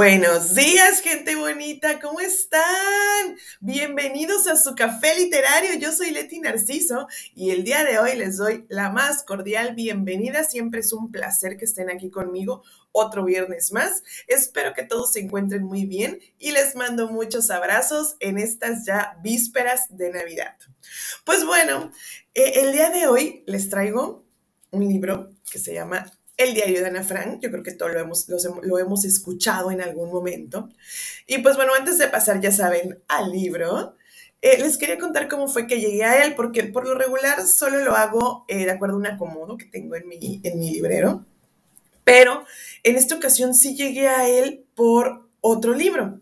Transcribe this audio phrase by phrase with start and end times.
[0.00, 3.36] Buenos días, gente bonita, ¿cómo están?
[3.60, 5.74] Bienvenidos a su café literario.
[5.78, 10.44] Yo soy Leti Narciso y el día de hoy les doy la más cordial bienvenida.
[10.44, 14.02] Siempre es un placer que estén aquí conmigo otro viernes más.
[14.26, 19.18] Espero que todos se encuentren muy bien y les mando muchos abrazos en estas ya
[19.22, 20.56] vísperas de Navidad.
[21.26, 21.92] Pues bueno,
[22.32, 24.24] eh, el día de hoy les traigo
[24.70, 28.00] un libro que se llama el diario de Ana Frank, yo creo que todo lo
[28.00, 28.26] hemos,
[28.62, 30.70] lo hemos escuchado en algún momento.
[31.26, 33.94] Y pues bueno, antes de pasar, ya saben, al libro,
[34.40, 37.84] eh, les quería contar cómo fue que llegué a él, porque por lo regular solo
[37.84, 41.26] lo hago eh, de acuerdo a un acomodo que tengo en mi, en mi librero.
[42.04, 42.44] Pero
[42.82, 46.20] en esta ocasión sí llegué a él por otro libro.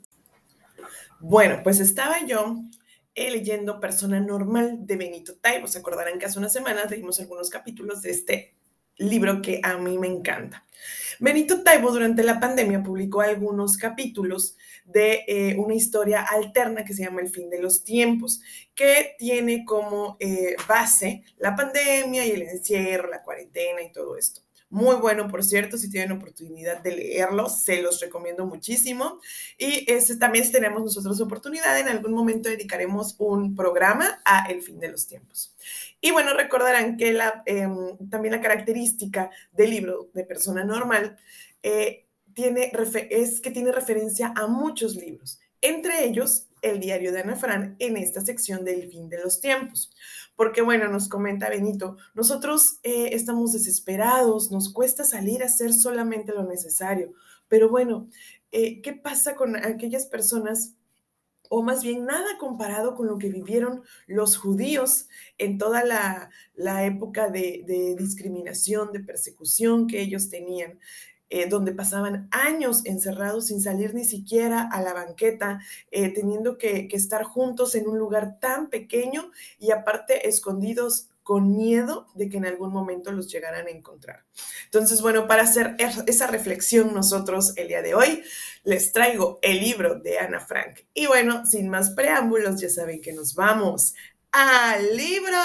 [1.20, 2.56] Bueno, pues estaba yo
[3.14, 5.68] eh, leyendo Persona Normal de Benito Taibo.
[5.68, 8.57] Se acordarán que hace unas semanas leímos algunos capítulos de este
[8.98, 10.64] libro que a mí me encanta.
[11.20, 17.02] Benito Taibo durante la pandemia publicó algunos capítulos de eh, una historia alterna que se
[17.02, 18.40] llama El fin de los tiempos,
[18.74, 24.42] que tiene como eh, base la pandemia y el encierro, la cuarentena y todo esto.
[24.70, 29.18] Muy bueno, por cierto, si tienen oportunidad de leerlo, se los recomiendo muchísimo.
[29.56, 29.86] Y
[30.18, 35.06] también tenemos nosotros oportunidad, en algún momento dedicaremos un programa a El fin de los
[35.06, 35.54] tiempos.
[36.00, 41.16] Y bueno, recordarán que em, también la característica del libro de persona normal
[41.62, 42.06] eh,
[43.10, 47.96] es que tiene referencia a muchos libros, entre ellos el diario de Ana Fran en
[47.96, 49.92] esta sección del fin de los tiempos.
[50.36, 56.32] Porque bueno, nos comenta Benito, nosotros eh, estamos desesperados, nos cuesta salir a hacer solamente
[56.32, 57.12] lo necesario,
[57.48, 58.08] pero bueno,
[58.52, 60.74] eh, ¿qué pasa con aquellas personas?
[61.48, 65.08] O más bien nada comparado con lo que vivieron los judíos
[65.38, 66.30] en toda la,
[66.84, 70.78] época de, de, discriminación, de persecución que ellos tenían.
[71.30, 76.88] Eh, donde pasaban años encerrados sin salir ni siquiera a la banqueta, eh, teniendo que,
[76.90, 82.46] estar juntos en un lugar tan pequeño y aparte escondidos con miedo de que en
[82.46, 84.24] algún momento los llegaran a encontrar.
[84.64, 88.22] Entonces, bueno, para hacer esa reflexión nosotros el día de hoy,
[88.64, 90.86] les traigo el libro de Ana Frank.
[90.94, 93.94] Y bueno, sin más preámbulos, ya saben que nos vamos
[94.32, 95.36] al libro.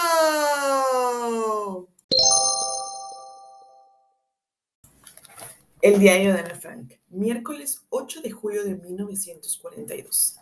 [5.81, 10.37] El diario de Ana Frank, miércoles 8 de julio de 1942.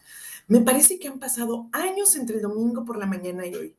[0.47, 3.75] Me parece que han pasado años entre el domingo por la mañana y hoy.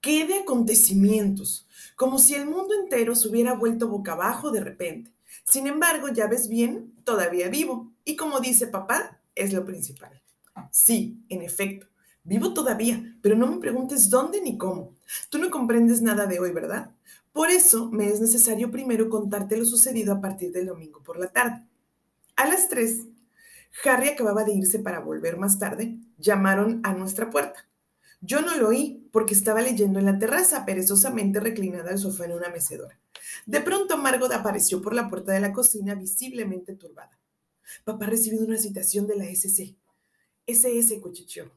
[0.00, 1.66] ¿Qué de acontecimientos?
[1.96, 5.12] Como si el mundo entero se hubiera vuelto boca abajo de repente.
[5.44, 7.92] Sin embargo, ya ves bien, todavía vivo.
[8.04, 10.22] Y como dice papá, es lo principal.
[10.70, 11.86] Sí, en efecto,
[12.24, 14.94] vivo todavía, pero no me preguntes dónde ni cómo.
[15.28, 16.90] Tú no comprendes nada de hoy, ¿verdad?
[17.32, 21.28] Por eso me es necesario primero contarte lo sucedido a partir del domingo por la
[21.28, 21.66] tarde.
[22.34, 23.06] A las 3,
[23.84, 25.98] Harry acababa de irse para volver más tarde.
[26.18, 27.68] Llamaron a nuestra puerta.
[28.22, 32.32] Yo no lo oí porque estaba leyendo en la terraza, perezosamente reclinada al sofá en
[32.32, 33.00] una mecedora.
[33.46, 37.18] De pronto Margot apareció por la puerta de la cocina visiblemente turbada.
[37.84, 39.74] Papá ha recibido una citación de la SC.
[40.46, 41.50] SS cuchicheó.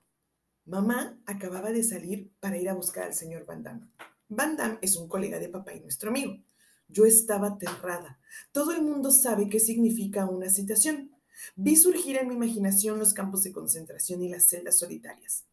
[0.67, 3.89] Mamá acababa de salir para ir a buscar al señor Van Damme.
[4.29, 6.41] Van Damme es un colega de papá y nuestro amigo.
[6.87, 8.21] Yo estaba aterrada.
[8.53, 11.11] Todo el mundo sabe qué significa una citación.
[11.57, 15.43] Vi surgir en mi imaginación los campos de concentración y las celdas solitarias.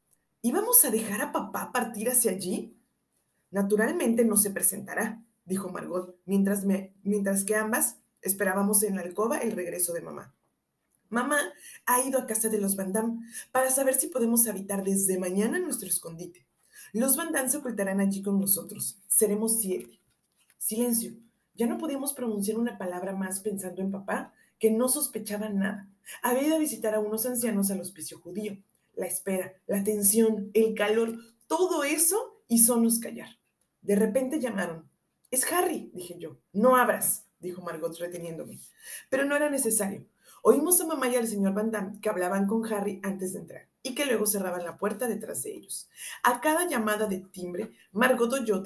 [0.42, 2.76] ¿Íbamos a dejar a papá partir hacia allí?
[3.50, 9.38] Naturalmente no se presentará, dijo Margot, mientras, me, mientras que ambas esperábamos en la alcoba
[9.38, 10.34] el regreso de mamá.
[11.08, 11.38] Mamá
[11.86, 13.20] ha ido a casa de los Van Damme
[13.52, 16.46] para saber si podemos habitar desde mañana nuestro escondite.
[16.92, 18.98] Los Van se ocultarán allí con nosotros.
[19.06, 20.00] Seremos siete.
[20.58, 21.14] Silencio.
[21.54, 25.88] Ya no podíamos pronunciar una palabra más pensando en papá, que no sospechaba nada.
[26.22, 28.58] Había ido a visitar a unos ancianos al hospicio judío.
[28.96, 33.28] La espera, la tensión, el calor, todo eso hizónos callar.
[33.82, 34.90] De repente llamaron.
[35.30, 36.38] Es Harry, dije yo.
[36.52, 38.58] No abras, dijo Margot reteniéndome.
[39.10, 40.06] Pero no era necesario.
[40.42, 43.68] Oímos a mamá y al señor Van Damme que hablaban con Harry antes de entrar
[43.82, 45.88] y que luego cerraban la puerta detrás de ellos.
[46.22, 48.62] A cada llamada de timbre, Margot y yo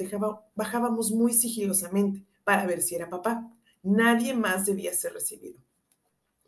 [0.55, 3.51] bajábamos muy sigilosamente para ver si era papá.
[3.83, 5.61] Nadie más debía ser recibido.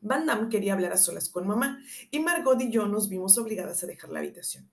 [0.03, 3.83] Van Damme quería hablar a solas con mamá y Margot y yo nos vimos obligadas
[3.83, 4.69] a dejar la habitación.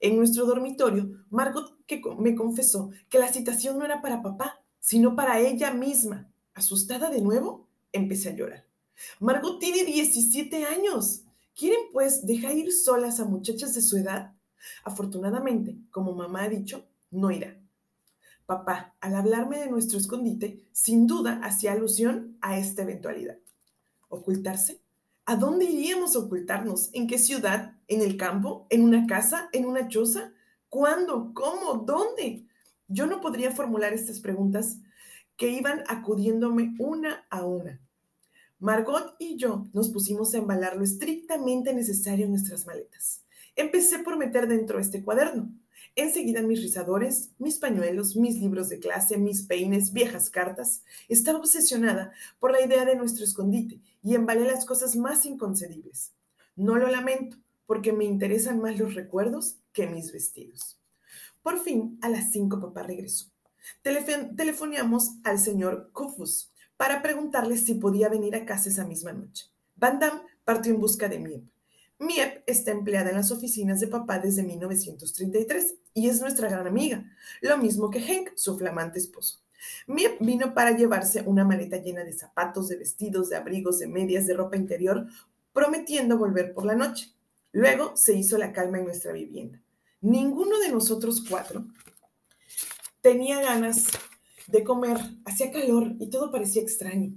[0.00, 1.76] En nuestro dormitorio, Margot
[2.18, 6.32] me confesó que la citación no era para papá, sino para ella misma.
[6.54, 8.64] Asustada de nuevo, empecé a llorar.
[9.18, 11.24] Margot tiene 17 años.
[11.54, 14.32] ¿Quieren pues dejar ir solas a muchachas de su edad?
[14.82, 17.60] Afortunadamente, como mamá ha dicho, no irá.
[18.46, 23.36] Papá, al hablarme de nuestro escondite, sin duda hacía alusión a esta eventualidad.
[24.10, 24.82] ¿Ocultarse?
[25.24, 26.90] ¿A dónde iríamos a ocultarnos?
[26.92, 27.76] ¿En qué ciudad?
[27.86, 28.66] ¿En el campo?
[28.68, 29.48] ¿En una casa?
[29.52, 30.32] ¿En una choza?
[30.68, 31.32] ¿Cuándo?
[31.32, 31.84] ¿Cómo?
[31.86, 32.46] ¿Dónde?
[32.88, 34.78] Yo no podría formular estas preguntas
[35.36, 37.80] que iban acudiéndome una a una.
[38.58, 43.24] Margot y yo nos pusimos a embalar lo estrictamente necesario en nuestras maletas.
[43.54, 45.52] Empecé por meter dentro este cuaderno.
[45.96, 50.82] Enseguida mis rizadores, mis pañuelos, mis libros de clase, mis peines, viejas cartas.
[51.08, 56.12] Estaba obsesionada por la idea de nuestro escondite y embalé las cosas más inconcebibles.
[56.56, 60.78] No lo lamento, porque me interesan más los recuerdos que mis vestidos.
[61.42, 63.26] Por fin, a las cinco papá regresó.
[63.82, 69.46] telefoneamos al señor Kufus para preguntarle si podía venir a casa esa misma noche.
[69.76, 71.44] Van Damme partió en busca de Miep.
[72.00, 77.04] Miep está empleada en las oficinas de papá desde 1933 y es nuestra gran amiga,
[77.42, 79.40] lo mismo que Henk, su flamante esposo.
[79.86, 84.26] Miep vino para llevarse una maleta llena de zapatos, de vestidos, de abrigos, de medias,
[84.26, 85.08] de ropa interior,
[85.52, 87.12] prometiendo volver por la noche.
[87.52, 89.60] Luego se hizo la calma en nuestra vivienda.
[90.00, 91.66] Ninguno de nosotros cuatro
[93.02, 93.88] tenía ganas
[94.46, 97.12] de comer, hacía calor y todo parecía extraño.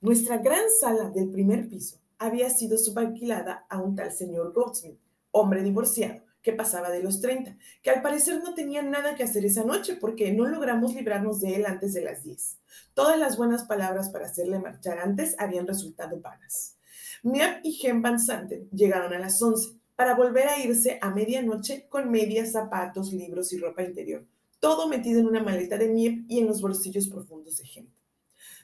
[0.00, 4.98] Nuestra gran sala del primer piso había sido subalquilada a un tal señor Goldsmith,
[5.30, 9.44] hombre divorciado, que pasaba de los 30, que al parecer no tenía nada que hacer
[9.44, 12.58] esa noche porque no logramos librarnos de él antes de las 10.
[12.94, 16.76] Todas las buenas palabras para hacerle marchar antes habían resultado vanas.
[17.22, 21.88] Miap y Gen Van Santen llegaron a las 11 para volver a irse a medianoche
[21.88, 24.24] con medias, zapatos, libros y ropa interior,
[24.60, 27.97] todo metido en una maleta de Miep y en los bolsillos profundos de Gen.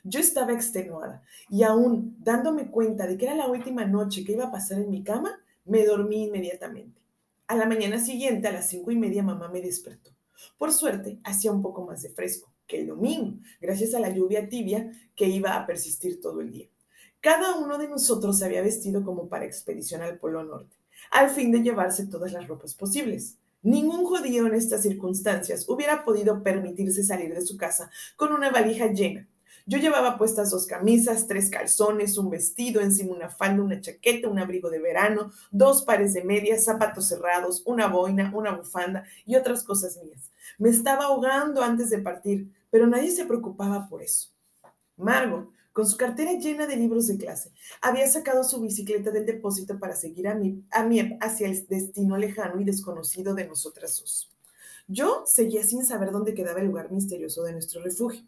[0.04, 4.44] Yo estaba extenuada y aún dándome cuenta de que era la última noche que iba
[4.44, 7.00] a pasar en mi cama, me dormí inmediatamente.
[7.46, 10.10] A la mañana siguiente, a las cinco y media, mamá me despertó.
[10.58, 14.48] Por suerte, hacía un poco más de fresco que el domingo, gracias a la lluvia
[14.48, 16.68] tibia que iba a persistir todo el día.
[17.20, 20.76] Cada uno de nosotros se había vestido como para expedición al Polo Norte,
[21.10, 23.38] al fin de llevarse todas las ropas posibles.
[23.62, 28.92] Ningún judío en estas circunstancias hubiera podido permitirse salir de su casa con una valija
[28.92, 29.26] llena,
[29.66, 34.38] yo llevaba puestas dos camisas, tres calzones, un vestido, encima una falda, una chaqueta, un
[34.38, 39.62] abrigo de verano, dos pares de medias, zapatos cerrados, una boina, una bufanda y otras
[39.62, 40.30] cosas mías.
[40.58, 44.28] Me estaba ahogando antes de partir, pero nadie se preocupaba por eso.
[44.96, 47.50] Margot, con su cartera llena de libros de clase,
[47.80, 52.16] había sacado su bicicleta del depósito para seguir a mi, a mi hacia el destino
[52.16, 54.30] lejano y desconocido de nosotras dos.
[54.86, 58.22] Yo seguía sin saber dónde quedaba el lugar misterioso de nuestro refugio.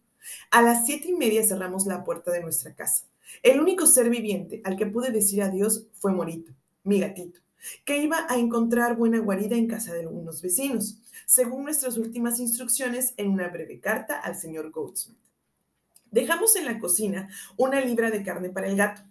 [0.50, 3.04] A las siete y media cerramos la puerta de nuestra casa.
[3.42, 6.52] El único ser viviente al que pude decir adiós fue Morito,
[6.84, 7.40] mi gatito,
[7.84, 13.14] que iba a encontrar buena guarida en casa de algunos vecinos, según nuestras últimas instrucciones
[13.16, 15.18] en una breve carta al señor Goldsmith.
[16.10, 19.02] Dejamos en la cocina una libra de carne para el gato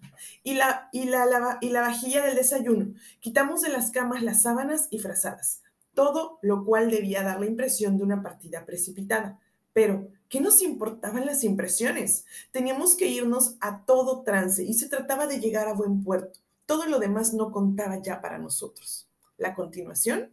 [0.43, 2.93] y la, y la, y la vajilla del desayuno.
[3.19, 5.61] Quitamos de las camas las sábanas y frazadas,
[5.93, 9.39] todo lo cual debía dar la impresión de una partida precipitada.
[9.75, 12.25] Pero ¿Qué nos importaban las impresiones?
[12.51, 16.39] Teníamos que irnos a todo trance y se trataba de llegar a buen puerto.
[16.65, 19.07] Todo lo demás no contaba ya para nosotros.
[19.37, 20.31] La continuación,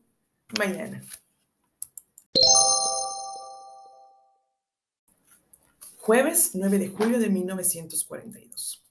[0.58, 1.04] mañana.
[5.98, 8.82] Jueves 9 de julio de 1942.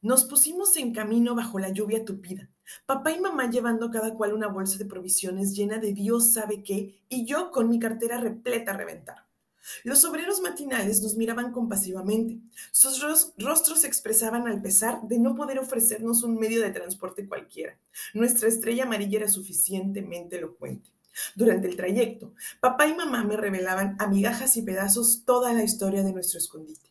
[0.00, 2.48] Nos pusimos en camino bajo la lluvia tupida,
[2.86, 7.02] papá y mamá llevando cada cual una bolsa de provisiones llena de Dios sabe qué
[7.08, 9.27] y yo con mi cartera repleta a reventar.
[9.84, 12.38] Los obreros matinales nos miraban compasivamente.
[12.72, 13.02] Sus
[13.36, 17.78] rostros expresaban al pesar de no poder ofrecernos un medio de transporte cualquiera.
[18.14, 20.90] Nuestra estrella amarilla era suficientemente elocuente.
[21.34, 26.02] Durante el trayecto, papá y mamá me revelaban a migajas y pedazos toda la historia
[26.02, 26.88] de nuestro escondite.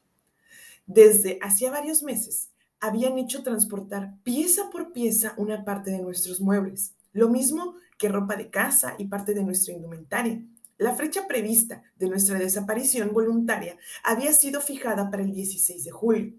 [0.86, 6.93] Desde hacía varios meses, habían hecho transportar pieza por pieza una parte de nuestros muebles,
[7.13, 10.41] lo mismo que ropa de casa y parte de nuestra indumentaria.
[10.79, 16.34] La fecha prevista de nuestra desaparición voluntaria había sido fijada para el 16 de julio.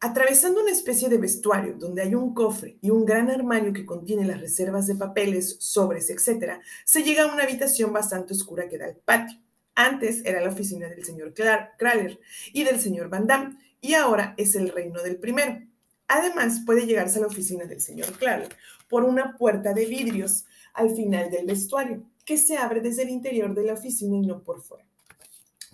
[0.00, 4.26] Atravesando una especie de vestuario donde hay un cofre y un gran armario que contiene
[4.26, 8.84] las reservas de papeles, sobres, etc., se llega a una habitación bastante oscura que da
[8.84, 9.38] al patio.
[9.74, 12.20] Antes era la oficina del señor Kraler
[12.52, 15.58] y del señor Van Damme, y ahora es el reino del primero.
[16.06, 18.54] Además, puede llegarse a la oficina del señor Kraler
[18.90, 23.54] por una puerta de vidrios al final del vestuario, que se abre desde el interior
[23.54, 24.86] de la oficina y no por fuera.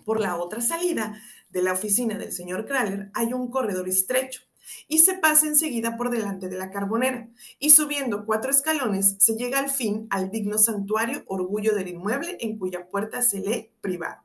[0.05, 4.43] Por la otra salida de la oficina del señor Kraler hay un corredor estrecho
[4.89, 7.29] y se pasa enseguida por delante de la carbonera
[7.59, 12.59] y subiendo cuatro escalones se llega al fin al digno santuario Orgullo del Inmueble en
[12.59, 14.23] cuya puerta se lee privado.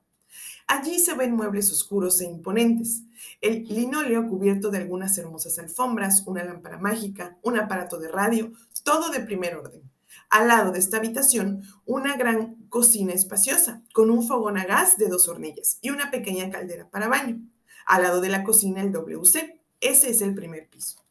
[0.67, 3.03] Allí se ven muebles oscuros e imponentes,
[3.39, 8.51] el linóleo cubierto de algunas hermosas alfombras, una lámpara mágica, un aparato de radio,
[8.83, 9.81] todo de primer orden.
[10.29, 15.07] Al lado de esta habitación, una gran cocina espaciosa, con un fogón a gas de
[15.07, 17.39] dos hornillas y una pequeña caldera para baño.
[17.85, 19.61] Al lado de la cocina, el WC.
[19.79, 21.01] Ese es el primer piso.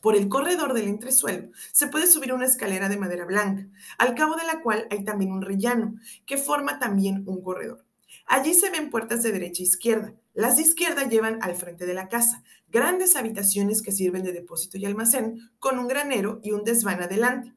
[0.00, 3.66] Por el corredor del entresuelo se puede subir una escalera de madera blanca,
[3.98, 7.84] al cabo de la cual hay también un rellano, que forma también un corredor.
[8.26, 10.14] Allí se ven puertas de derecha e izquierda.
[10.34, 14.78] Las de izquierda llevan al frente de la casa, grandes habitaciones que sirven de depósito
[14.78, 17.54] y almacén, con un granero y un desván adelante.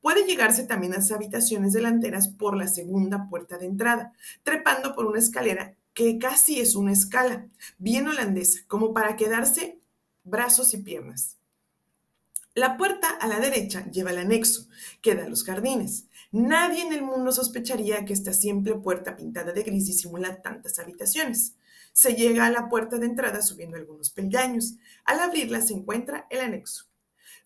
[0.00, 5.06] Puede llegarse también a las habitaciones delanteras por la segunda puerta de entrada, trepando por
[5.06, 9.80] una escalera que casi es una escala, bien holandesa, como para quedarse
[10.24, 11.38] brazos y piernas.
[12.54, 14.68] La puerta a la derecha lleva el anexo,
[15.02, 16.06] que da a los jardines.
[16.32, 21.54] Nadie en el mundo sospecharía que esta simple puerta pintada de gris disimula tantas habitaciones.
[21.92, 24.76] Se llega a la puerta de entrada subiendo algunos peldaños.
[25.04, 26.86] Al abrirla se encuentra el anexo.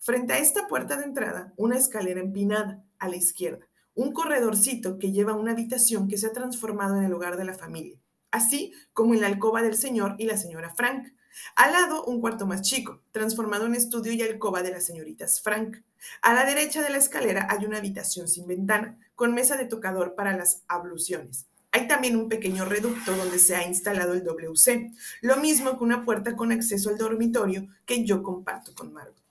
[0.03, 5.11] Frente a esta puerta de entrada, una escalera empinada a la izquierda, un corredorcito que
[5.11, 7.99] lleva a una habitación que se ha transformado en el hogar de la familia,
[8.31, 11.09] así como en la alcoba del señor y la señora Frank.
[11.55, 15.83] Al lado, un cuarto más chico, transformado en estudio y alcoba de las señoritas Frank.
[16.23, 20.15] A la derecha de la escalera hay una habitación sin ventana, con mesa de tocador
[20.15, 21.45] para las abluciones.
[21.71, 26.03] Hay también un pequeño reducto donde se ha instalado el WC, lo mismo que una
[26.05, 29.21] puerta con acceso al dormitorio que yo comparto con Margot.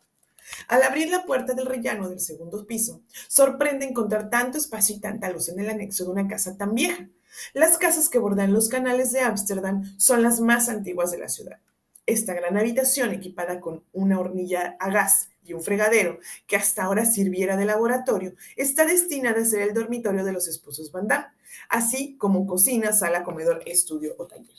[0.68, 5.30] Al abrir la puerta del rellano del segundo piso, sorprende encontrar tanto espacio y tanta
[5.30, 7.08] luz en el anexo de una casa tan vieja.
[7.52, 11.60] Las casas que bordan los canales de Ámsterdam son las más antiguas de la ciudad.
[12.06, 17.04] Esta gran habitación, equipada con una hornilla a gas y un fregadero que hasta ahora
[17.04, 21.26] sirviera de laboratorio, está destinada a ser el dormitorio de los esposos Van Damme,
[21.68, 24.56] así como cocina, sala, comedor, estudio o taller.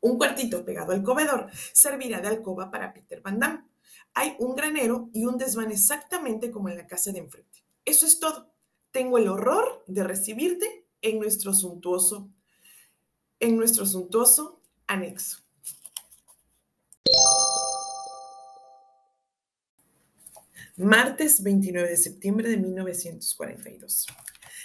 [0.00, 3.69] Un cuartito pegado al comedor servirá de alcoba para Peter Van Damme
[4.14, 7.64] hay un granero y un desván exactamente como en la casa de enfrente.
[7.84, 8.52] Eso es todo.
[8.90, 12.28] Tengo el horror de recibirte en nuestro suntuoso,
[13.38, 15.38] en nuestro suntuoso anexo.
[20.76, 24.06] Martes 29 de septiembre de 1942.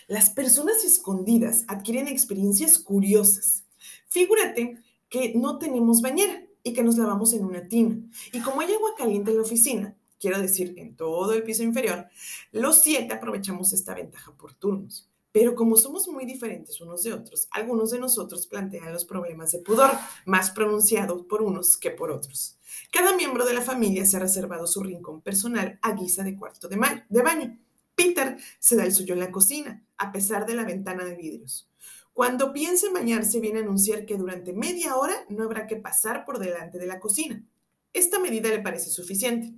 [0.07, 3.65] Las personas escondidas adquieren experiencias curiosas.
[4.07, 7.95] Figúrate que no tenemos bañera y que nos lavamos en una tina.
[8.33, 12.07] Y como hay agua caliente en la oficina, quiero decir, en todo el piso inferior,
[12.51, 15.07] los siete aprovechamos esta ventaja por turnos.
[15.31, 19.59] Pero como somos muy diferentes unos de otros, algunos de nosotros plantean los problemas de
[19.59, 19.91] pudor,
[20.25, 22.57] más pronunciados por unos que por otros.
[22.91, 26.67] Cada miembro de la familia se ha reservado su rincón personal a guisa de cuarto
[26.67, 27.59] de, de baño.
[27.93, 31.69] Peter se da el suyo en la cocina, a pesar de la ventana de vidrios.
[32.15, 36.23] Cuando piense en bañarse, viene a anunciar que durante media hora no habrá que pasar
[36.23, 37.43] por delante de la cocina.
[37.91, 39.53] Esta medida le parece suficiente.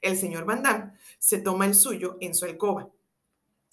[0.00, 2.90] El señor Van Damme se toma el suyo en su alcoba.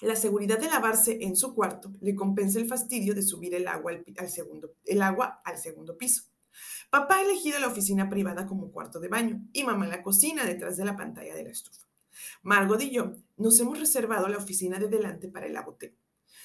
[0.02, 3.94] La seguridad de lavarse en su cuarto le compensa el fastidio de subir el agua
[4.16, 6.26] al, segundo, el agua al segundo piso.
[6.92, 10.78] Papá ha elegido la oficina privada como cuarto de baño y mamá la cocina detrás
[10.78, 11.88] de la pantalla de la estufa.
[12.44, 15.94] Margot y yo nos hemos reservado la oficina de delante para el aboteo.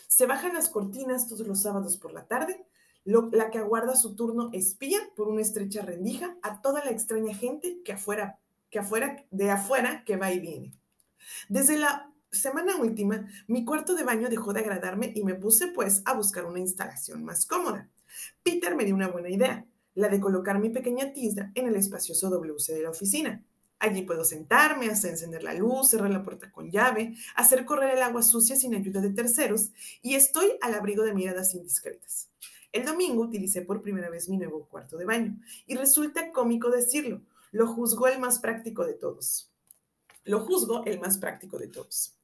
[0.07, 2.67] Se bajan las cortinas todos los sábados por la tarde.
[3.05, 7.81] la que aguarda su turno espía por una estrecha rendija a toda la extraña gente
[7.85, 8.39] que afuera,
[8.71, 10.75] que afuera, de afuera que va y viene.
[11.49, 16.03] Desde la semana última, mi cuarto de baño dejó de agradarme y me puse pues
[16.05, 17.89] a buscar una instalación más cómoda.
[18.43, 22.29] Peter me dio una buena idea, la de colocar mi pequeña tienda en el espacioso
[22.31, 23.43] WC de la oficina.
[23.79, 28.03] Allí puedo sentarme, hasta encender la luz, cerrar la puerta con llave, hacer correr el
[28.03, 32.31] agua sucia sin ayuda de terceros y estoy al abrigo de miradas indiscretas.
[32.73, 37.23] El domingo utilicé por primera vez mi nuevo cuarto de baño y resulta cómico decirlo,
[37.53, 39.51] lo juzgó el más práctico de todos.
[40.25, 42.16] Lo juzgo el más práctico de todos.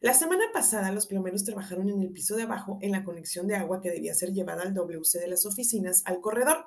[0.00, 3.56] La semana pasada los plomeros trabajaron en el piso de abajo en la conexión de
[3.56, 6.66] agua que debía ser llevada al WC de las oficinas al corredor.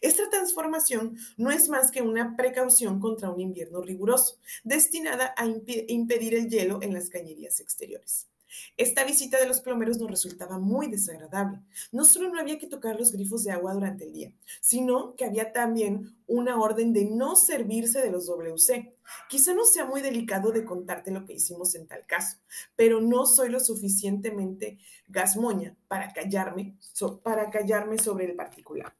[0.00, 6.34] Esta transformación no es más que una precaución contra un invierno riguroso, destinada a impedir
[6.34, 8.26] el hielo en las cañerías exteriores.
[8.76, 11.60] Esta visita de los plomeros nos resultaba muy desagradable.
[11.92, 15.24] No solo no había que tocar los grifos de agua durante el día, sino que
[15.24, 18.94] había también una orden de no servirse de los WC.
[19.28, 22.38] Quizá no sea muy delicado de contarte lo que hicimos en tal caso,
[22.76, 24.78] pero no soy lo suficientemente
[25.08, 26.76] gasmoña para callarme,
[27.22, 28.94] para callarme sobre el particular.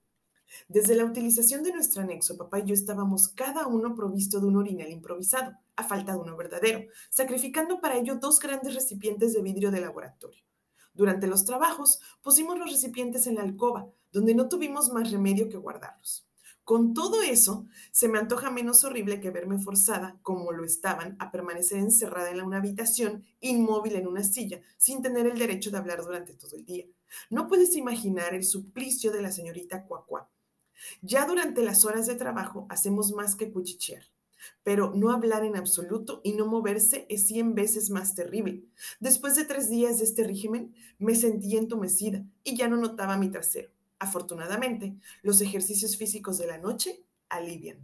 [0.68, 4.56] Desde la utilización de nuestro anexo, papá y yo estábamos cada uno provisto de un
[4.56, 9.70] orinal improvisado, a falta de uno verdadero, sacrificando para ello dos grandes recipientes de vidrio
[9.70, 10.42] de laboratorio.
[10.94, 15.56] Durante los trabajos pusimos los recipientes en la alcoba, donde no tuvimos más remedio que
[15.56, 16.28] guardarlos.
[16.68, 21.30] Con todo eso, se me antoja menos horrible que verme forzada, como lo estaban, a
[21.30, 26.02] permanecer encerrada en una habitación, inmóvil en una silla, sin tener el derecho de hablar
[26.02, 26.84] durante todo el día.
[27.30, 30.28] No puedes imaginar el suplicio de la señorita Cuacuá,
[31.02, 34.02] ya durante las horas de trabajo hacemos más que cuchichear,
[34.62, 38.64] pero no hablar en absoluto y no moverse es cien veces más terrible.
[39.00, 43.30] Después de tres días de este régimen, me sentí entumecida y ya no notaba mi
[43.30, 43.70] trasero.
[43.98, 47.78] Afortunadamente, los ejercicios físicos de la noche alivian.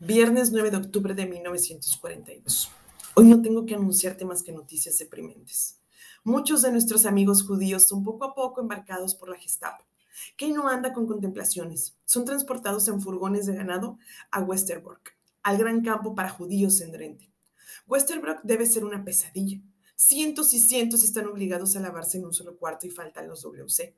[0.00, 2.70] Viernes 9 de octubre de 1942.
[3.14, 5.80] Hoy no tengo que anunciarte más que noticias deprimentes.
[6.26, 9.84] Muchos de nuestros amigos judíos son poco a poco embarcados por la Gestapo,
[10.38, 11.98] que no anda con contemplaciones.
[12.06, 13.98] Son transportados en furgones de ganado
[14.30, 15.10] a Westerbrock,
[15.42, 17.30] al gran campo para judíos en Drenthe.
[17.86, 19.60] Westerbrock debe ser una pesadilla.
[19.96, 23.94] Cientos y cientos están obligados a lavarse en un solo cuarto y faltan los WC.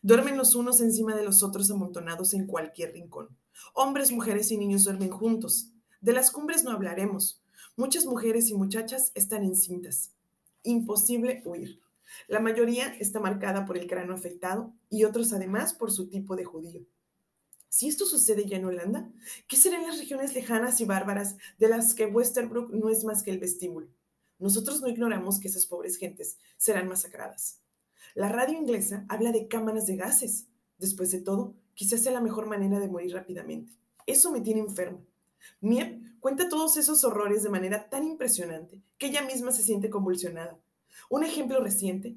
[0.00, 3.36] Duermen los unos encima de los otros amontonados en cualquier rincón.
[3.72, 5.70] Hombres, mujeres y niños duermen juntos.
[6.00, 7.42] De las cumbres no hablaremos.
[7.76, 10.12] Muchas mujeres y muchachas están encintas
[10.64, 11.80] imposible huir.
[12.28, 16.44] La mayoría está marcada por el cráneo afectado y otros además por su tipo de
[16.44, 16.84] judío.
[17.68, 19.10] Si esto sucede ya en Holanda,
[19.48, 23.32] ¿qué serán las regiones lejanas y bárbaras de las que Westerbrook no es más que
[23.32, 23.88] el vestíbulo?
[24.38, 27.60] Nosotros no ignoramos que esas pobres gentes serán masacradas.
[28.14, 30.46] La radio inglesa habla de cámaras de gases.
[30.78, 33.72] Después de todo, quizás sea la mejor manera de morir rápidamente.
[34.06, 35.04] Eso me tiene enfermo.
[35.60, 40.58] Miep cuenta todos esos horrores de manera tan impresionante que ella misma se siente convulsionada.
[41.10, 42.16] Un ejemplo reciente,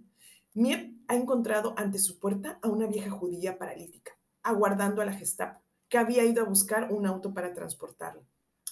[0.54, 5.62] Miep ha encontrado ante su puerta a una vieja judía paralítica, aguardando a la Gestapo,
[5.90, 8.24] que había ido a buscar un auto para transportarla.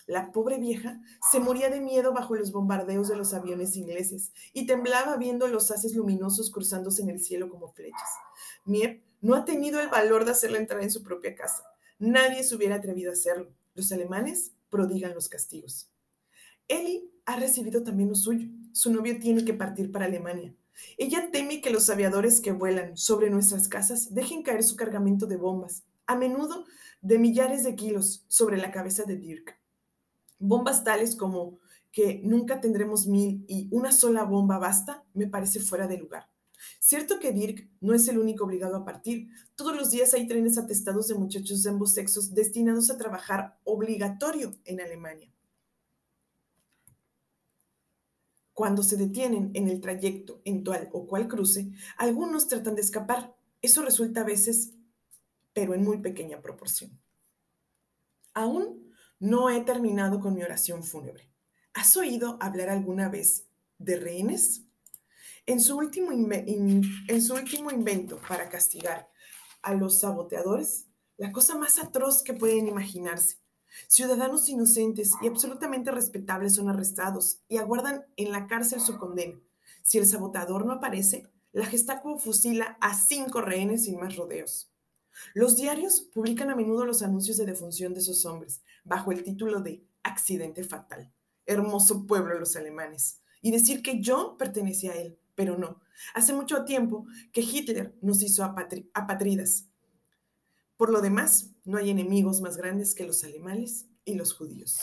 [0.08, 4.65] La pobre vieja se moría de miedo bajo los bombardeos de los aviones ingleses y
[4.65, 8.10] temblaba viendo los haces luminosos cruzándose en el cielo como flechas.
[8.63, 11.65] Miep no ha tenido el valor de hacerla entrar en su propia casa.
[12.00, 13.52] Nadie se hubiera atrevido a hacerlo.
[13.74, 15.89] Los alemanes prodigan los castigos.
[16.67, 18.49] Eli ha recibido también lo suyo.
[18.71, 20.56] Su novio tiene que partir para Alemania.
[20.97, 25.38] Ella teme que los aviadores que vuelan sobre nuestras casas dejen caer su cargamento de
[25.38, 26.65] bombas, a menudo
[27.01, 29.58] de millares de kilos, sobre la cabeza de Dirk.
[30.39, 31.60] Bombas tales como
[31.91, 36.28] que nunca tendremos mil y una sola bomba basta, me parece fuera de lugar.
[36.86, 39.30] Cierto que Dirk no es el único obligado a partir.
[39.56, 44.54] Todos los días hay trenes atestados de muchachos de ambos sexos destinados a trabajar obligatorio
[44.65, 45.34] en Alemania.
[48.54, 53.36] Cuando se detienen en el trayecto en tal o cual cruce, algunos tratan de escapar.
[53.63, 54.76] Eso resulta a veces,
[55.54, 57.02] pero en muy pequeña proporción.
[58.36, 61.32] Aún no he terminado con mi oración fúnebre.
[61.74, 63.48] ¿Has oído hablar alguna vez
[63.80, 64.67] de rehenes?
[65.48, 66.12] En su, último
[67.72, 69.08] invento para castigar
[69.62, 73.38] a los saboteadores, la cosa más atroz que pueden imaginarse.
[73.88, 79.40] Ciudadanos inocentes y absolutamente respetables son arrestados y aguardan en la cárcel su condena.
[79.84, 84.72] Si el saboteador no aparece, la Gestapo fusila a cinco rehenes sin más rodeos.
[85.36, 89.62] Los diarios publican a menudo los anuncios de defunción de esos hombres, bajo el título
[89.62, 91.14] de accidente fatal.
[91.46, 93.22] Hermoso pueblo los alemanes.
[93.44, 95.82] Y decir que yo pertenecía a él, pero no.
[96.13, 99.67] Hace mucho tiempo que Hitler nos hizo apatridas.
[100.78, 104.80] Por lo demás, no hay enemigos más grandes que los alemanes y los judíos.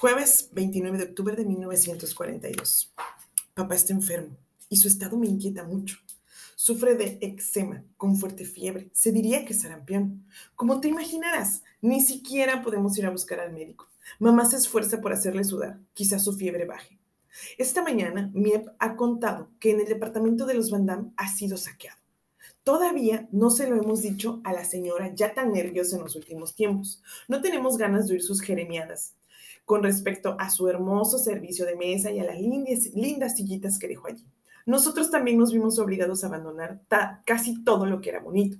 [0.00, 2.94] Jueves 29 de octubre de 1942.
[3.54, 4.36] Papá está enfermo
[4.68, 5.96] y su estado me inquieta mucho.
[6.54, 8.90] Sufre de eczema, con fuerte fiebre.
[8.92, 10.24] Se diría que sarampión.
[10.54, 13.88] Como te imaginarás, ni siquiera podemos ir a buscar al médico.
[14.18, 15.78] Mamá se esfuerza por hacerle sudar.
[15.94, 16.98] Quizás su fiebre baje.
[17.56, 21.56] Esta mañana, Miep ha contado que en el departamento de los Van Damme ha sido
[21.56, 21.98] saqueado.
[22.64, 26.54] Todavía no se lo hemos dicho a la señora ya tan nerviosa en los últimos
[26.54, 27.02] tiempos.
[27.26, 29.14] No tenemos ganas de oír sus jeremiadas
[29.64, 33.88] con respecto a su hermoso servicio de mesa y a las lindas, lindas sillitas que
[33.88, 34.26] dejó allí.
[34.66, 36.82] Nosotros también nos vimos obligados a abandonar
[37.24, 38.58] casi todo lo que era bonito.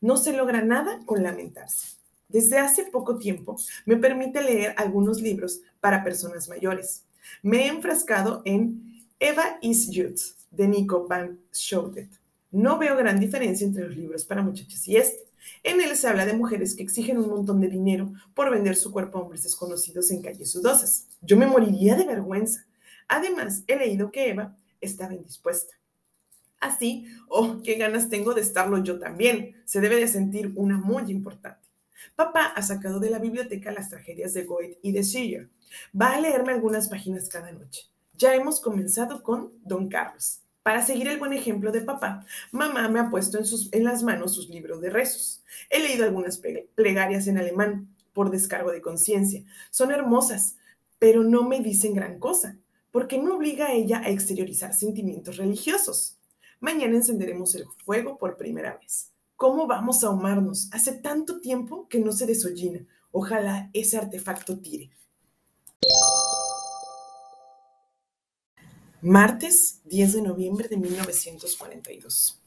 [0.00, 1.96] No se logra nada con lamentarse.
[2.34, 7.04] Desde hace poco tiempo me permite leer algunos libros para personas mayores.
[7.44, 10.20] Me he enfrascado en Eva is Youth
[10.50, 12.08] de Nico Van Schoudet.
[12.50, 15.28] No veo gran diferencia entre los libros para muchachas y este.
[15.62, 18.90] En él se habla de mujeres que exigen un montón de dinero por vender su
[18.90, 21.06] cuerpo a hombres desconocidos en calles sudosas.
[21.22, 22.66] Yo me moriría de vergüenza.
[23.06, 25.74] Además, he leído que Eva estaba indispuesta.
[26.58, 29.54] Así, oh, qué ganas tengo de estarlo yo también.
[29.66, 31.63] Se debe de sentir una muy importante.
[32.16, 35.50] Papá ha sacado de la biblioteca las tragedias de Goethe y de Schiller.
[35.98, 37.82] Va a leerme algunas páginas cada noche.
[38.14, 40.40] Ya hemos comenzado con Don Carlos.
[40.62, 44.02] Para seguir el buen ejemplo de papá, mamá me ha puesto en, sus, en las
[44.02, 45.44] manos sus libros de rezos.
[45.68, 46.40] He leído algunas
[46.74, 49.44] plegarias en alemán por descargo de conciencia.
[49.70, 50.56] Son hermosas,
[50.98, 52.56] pero no me dicen gran cosa,
[52.90, 56.18] porque me obliga a ella a exteriorizar sentimientos religiosos.
[56.60, 59.13] Mañana encenderemos el fuego por primera vez.
[59.36, 60.68] ¿Cómo vamos a ahumarnos?
[60.72, 62.86] Hace tanto tiempo que no se desollina.
[63.10, 64.90] Ojalá ese artefacto tire.
[69.00, 72.40] Martes 10 de noviembre de 1942.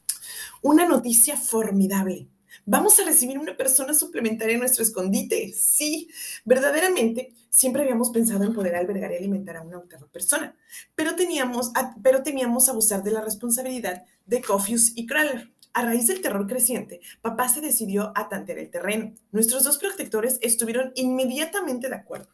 [0.62, 2.30] Una noticia formidable.
[2.66, 5.54] Vamos a recibir una persona suplementaria en nuestro escondite.
[5.54, 6.10] Sí,
[6.46, 10.56] verdaderamente siempre habíamos pensado en poder albergar y alimentar a una octava persona,
[10.96, 11.72] pero, teníamos,
[12.02, 15.52] pero temíamos abusar de la responsabilidad de Coffius y Kraler.
[15.74, 19.14] A raíz del terror creciente, papá se decidió a tantear el terreno.
[19.32, 22.30] Nuestros dos protectores estuvieron inmediatamente de acuerdo.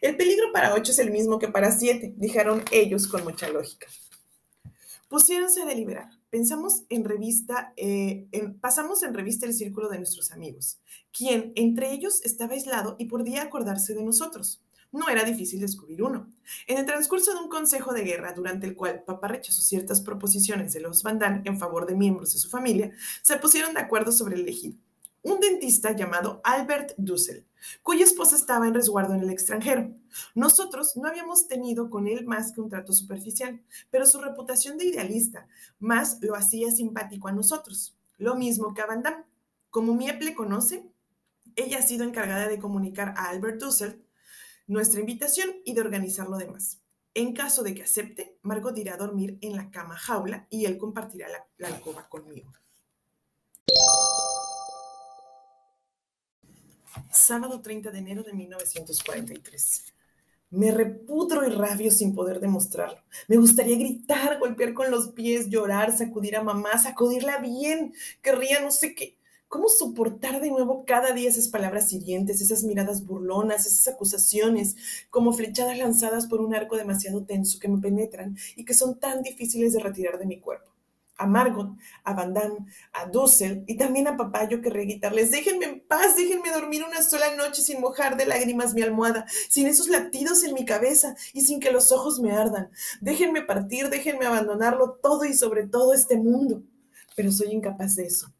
[0.00, 3.86] El peligro para ocho es el mismo que para siete, dijeron ellos con mucha lógica.
[5.08, 6.08] Pusiéronse a deliberar.
[6.30, 8.28] Pensamos en revista, eh,
[8.60, 10.78] pasamos en revista el círculo de nuestros amigos,
[11.12, 14.62] quien entre ellos estaba aislado y podía acordarse de nosotros.
[14.92, 16.28] No era difícil descubrir uno.
[16.66, 20.72] En el transcurso de un consejo de guerra, durante el cual papá rechazó ciertas proposiciones
[20.72, 24.34] de los Van en favor de miembros de su familia, se pusieron de acuerdo sobre
[24.34, 24.76] el elegido
[25.22, 27.46] un dentista llamado Albert Dussel,
[27.82, 29.94] cuya esposa estaba en resguardo en el extranjero.
[30.34, 34.86] Nosotros no habíamos tenido con él más que un trato superficial, pero su reputación de
[34.86, 35.46] idealista
[35.78, 39.24] más lo hacía simpático a nosotros, lo mismo que a Van Damme.
[39.68, 40.90] Como Miep le conoce,
[41.54, 44.02] ella ha sido encargada de comunicar a Albert Dussel
[44.70, 46.80] nuestra invitación y de organizar lo demás.
[47.12, 50.78] En caso de que acepte, Margot irá a dormir en la cama jaula y él
[50.78, 52.52] compartirá la, la alcoba conmigo.
[57.10, 59.84] sábado 30 de enero de 1943.
[60.50, 63.00] Me repudro y rabio sin poder demostrarlo.
[63.28, 68.70] Me gustaría gritar, golpear con los pies, llorar, sacudir a mamá, sacudirla bien, querría no
[68.70, 69.19] sé qué.
[69.50, 74.76] ¿Cómo soportar de nuevo cada día esas palabras hirientes, esas miradas burlonas, esas acusaciones,
[75.10, 79.24] como flechadas lanzadas por un arco demasiado tenso que me penetran y que son tan
[79.24, 80.70] difíciles de retirar de mi cuerpo?
[81.16, 85.66] a Margot, a Van Damme, a Dussel y también a papá yo querré gritarles, déjenme
[85.66, 89.88] en paz, déjenme dormir una sola noche sin mojar de lágrimas mi almohada, sin esos
[89.88, 92.70] latidos en mi cabeza y sin que los ojos me ardan.
[93.02, 96.62] Déjenme partir, déjenme abandonarlo todo y sobre todo este mundo.
[97.16, 98.32] Pero soy incapaz de eso.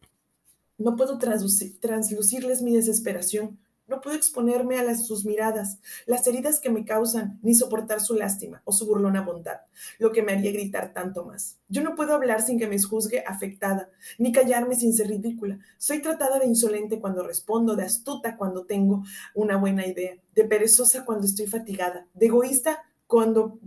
[0.81, 3.59] No puedo translucirles mi desesperación
[3.91, 8.15] no puedo exponerme a las, sus miradas, las heridas que me causan, ni soportar su
[8.15, 9.63] lástima o su burlona bondad,
[9.99, 11.59] lo que me haría gritar tanto más.
[11.69, 15.59] Yo no puedo hablar sin que me juzgue afectada, ni callarme sin ser ridícula.
[15.77, 19.03] Soy tratada de insolente cuando respondo, de astuta cuando tengo
[19.35, 23.59] una buena idea, de perezosa cuando estoy fatigada, de egoísta cuando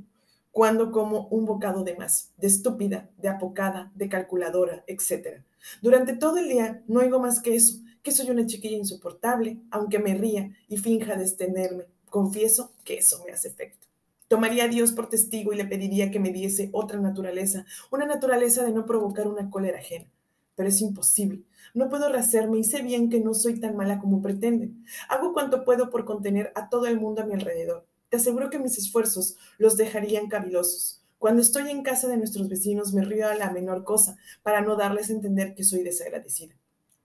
[0.51, 5.41] cuando como un bocado de más, de estúpida, de apocada, de calculadora, etc.
[5.81, 9.99] Durante todo el día no oigo más que eso, que soy una chiquilla insoportable, aunque
[9.99, 11.85] me ría y finja detenerme.
[12.09, 13.87] Confieso que eso me hace efecto.
[14.27, 18.63] Tomaría a Dios por testigo y le pediría que me diese otra naturaleza, una naturaleza
[18.63, 20.09] de no provocar una cólera ajena.
[20.55, 21.43] Pero es imposible.
[21.73, 24.85] No puedo rehacerme y sé bien que no soy tan mala como pretenden.
[25.09, 27.85] Hago cuanto puedo por contener a todo el mundo a mi alrededor.
[28.09, 31.02] Te aseguro que mis esfuerzos los dejarían cavilosos.
[31.23, 34.75] Cuando estoy en casa de nuestros vecinos me río a la menor cosa para no
[34.75, 36.53] darles a entender que soy desagradecida.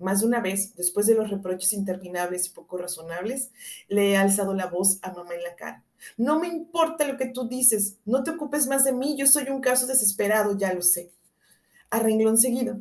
[0.01, 3.53] Más de una vez, después de los reproches interminables y poco razonables,
[3.87, 5.85] le he alzado la voz a mamá en la cara.
[6.17, 9.51] No me importa lo que tú dices, no te ocupes más de mí, yo soy
[9.51, 11.13] un caso desesperado, ya lo sé.
[11.89, 12.81] A renglón seguido,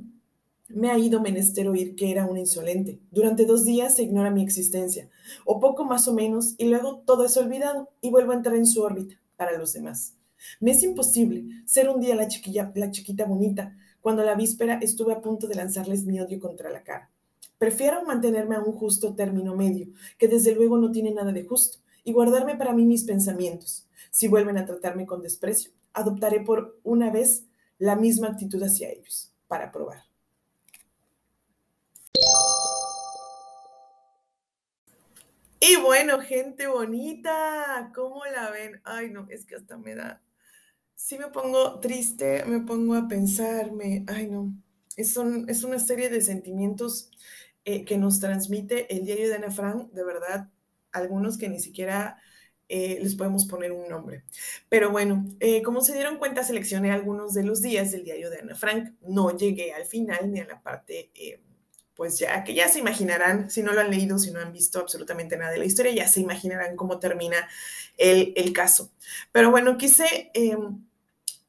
[0.69, 2.99] me ha ido menester oír que era una insolente.
[3.11, 5.07] Durante dos días se ignora mi existencia,
[5.45, 8.65] o poco más o menos, y luego todo es olvidado y vuelvo a entrar en
[8.65, 10.16] su órbita para los demás.
[10.59, 15.13] Me es imposible ser un día la, chiquilla, la chiquita bonita, cuando la víspera estuve
[15.13, 17.09] a punto de lanzarles mi odio contra la cara.
[17.57, 21.79] Prefiero mantenerme a un justo término medio, que desde luego no tiene nada de justo,
[22.03, 23.87] y guardarme para mí mis pensamientos.
[24.11, 27.45] Si vuelven a tratarme con desprecio, adoptaré por una vez
[27.79, 30.03] la misma actitud hacia ellos, para probar.
[35.59, 38.79] Y bueno, gente bonita, ¿cómo la ven?
[38.83, 40.21] Ay, no, es que hasta me da
[41.07, 44.53] sí me pongo triste, me pongo a pensarme, ay no,
[44.97, 45.17] es,
[45.47, 47.11] es una serie de sentimientos
[47.63, 50.49] eh, que nos transmite el diario de Ana Frank, de verdad,
[50.91, 52.21] algunos que ni siquiera
[52.67, 54.25] eh, les podemos poner un nombre.
[54.67, 58.39] Pero bueno, eh, como se dieron cuenta, seleccioné algunos de los días del diario de
[58.39, 61.09] Ana Frank, no llegué al final ni a la parte
[61.95, 64.79] pues ya que ya se imaginarán, si no lo han leído, si no han visto
[64.79, 67.49] absolutamente nada de la historia, ya se imaginarán cómo termina
[67.97, 68.91] el, el caso.
[69.31, 70.86] Pero bueno, quise em,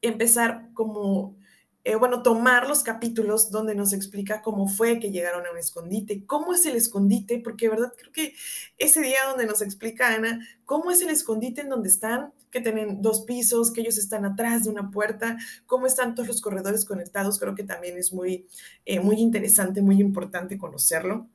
[0.01, 1.37] empezar como,
[1.83, 6.25] eh, bueno, tomar los capítulos donde nos explica cómo fue que llegaron a un escondite,
[6.25, 8.33] cómo es el escondite, porque verdad creo que
[8.77, 13.01] ese día donde nos explica Ana cómo es el escondite en donde están, que tienen
[13.01, 17.39] dos pisos, que ellos están atrás de una puerta, cómo están todos los corredores conectados,
[17.39, 18.47] creo que también es muy,
[18.85, 21.27] eh, muy interesante, muy importante conocerlo.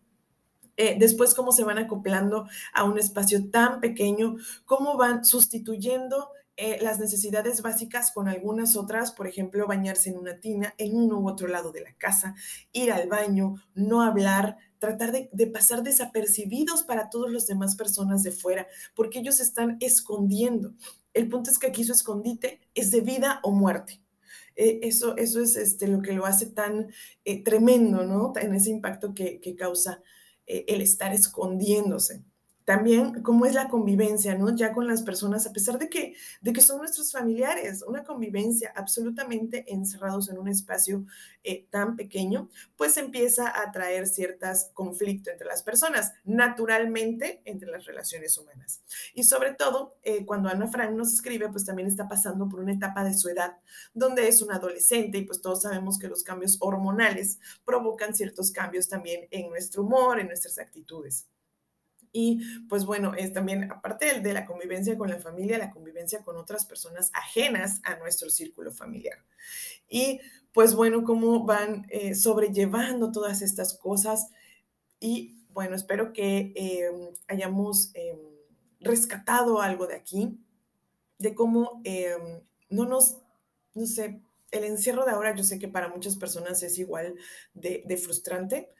[0.77, 6.78] Eh, después, cómo se van acoplando a un espacio tan pequeño, cómo van sustituyendo eh,
[6.80, 11.28] las necesidades básicas con algunas otras, por ejemplo, bañarse en una tina, en uno u
[11.28, 12.36] otro lado de la casa,
[12.70, 18.30] ir al baño, no hablar, tratar de, pasar desapercibidos para todas las demás personas de
[18.30, 20.74] fuera, porque ellos están escondiendo.
[21.12, 24.00] El punto es que aquí su escondite es de vida o muerte.
[24.54, 26.86] Eh, eso, eso es este, lo que lo hace tan
[27.24, 28.32] eh, tremendo, ¿no?
[28.36, 30.02] En ese impacto que, que causa
[30.46, 32.22] el estar escondiéndose
[32.64, 34.55] también cómo es la convivencia, ¿no?
[34.55, 38.72] Ya con las personas, a pesar de que, de que son nuestros familiares, una convivencia
[38.74, 41.05] absolutamente encerrados en un espacio
[41.42, 47.85] eh, tan pequeño, pues empieza a traer ciertos conflictos entre las personas, naturalmente entre las
[47.85, 48.83] relaciones humanas.
[49.14, 52.72] Y sobre todo, eh, cuando Ana Frank nos escribe, pues también está pasando por una
[52.72, 53.59] etapa de su edad,
[53.92, 58.88] donde es un adolescente y pues todos sabemos que los cambios hormonales provocan ciertos cambios
[58.88, 61.27] también en nuestro humor, en nuestras actitudes.
[62.16, 66.37] Y pues bueno, es también, aparte de la convivencia con la familia, la convivencia con
[66.37, 69.18] otras personas ajenas a nuestro círculo familiar.
[69.88, 70.20] Y
[70.53, 74.29] pues bueno, cómo van eh, sobrellevando todas estas cosas.
[75.00, 78.16] Y bueno, espero que em, hayamos em,
[78.79, 80.38] rescatado algo de aquí,
[81.18, 83.18] de cómo em, no nos,
[83.74, 84.20] no sé,
[84.53, 87.16] el encierro de ahora yo sé que para muchas personas es igual
[87.55, 88.70] de, de frustrante,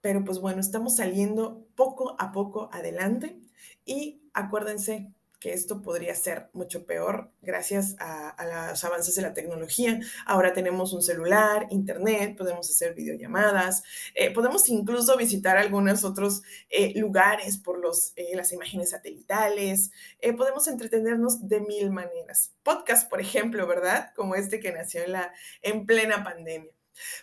[0.00, 3.40] pero pues bueno, estamos saliendo poco a poco adelante
[3.86, 9.98] y acuérdense que esto podría ser mucho peor gracias a, los avances de la tecnología.
[10.26, 13.82] Ahora tenemos un celular, internet, podemos hacer videollamadas,
[14.14, 19.92] eh, podemos incluso visitar algunos otros eh, lugares por los, eh, las imágenes satelitales,
[20.36, 22.52] podemos entretenernos de mil maneras.
[22.62, 24.12] Podcast, por ejemplo, ¿verdad?
[24.14, 26.72] Como este que nació en, la, en plena pandemia.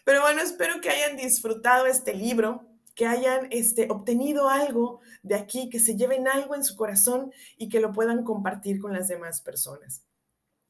[0.03, 2.67] Pero bueno, espero que hayan disfrutado este libro,
[2.97, 7.69] que hayan este, obtenido algo de aquí, que se lleven algo en su corazón y
[7.69, 10.03] que lo puedan compartir con las demás personas.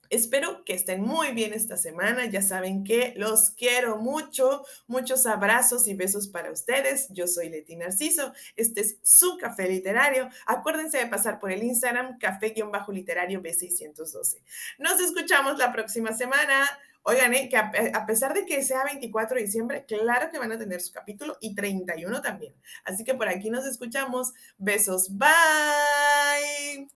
[0.10, 2.26] Espero que estén muy bien esta semana.
[2.26, 4.66] Ya saben que los quiero mucho.
[4.88, 7.08] Muchos abrazos y besos para ustedes.
[7.10, 8.34] Yo soy Leti Narciso.
[8.58, 10.30] Este es su café literario.
[10.46, 14.44] Acuérdense de pasar por el Instagram café-literario B612.
[14.80, 16.66] Nos escuchamos la próxima semana.
[17.10, 20.58] Oigan, eh, que a, pesar de que sea 24 de diciembre, claro que van a
[20.58, 22.54] tener su capítulo y 31 también.
[22.84, 24.34] Así que por aquí nos escuchamos.
[24.58, 25.08] Besos.
[25.18, 26.90] Bye.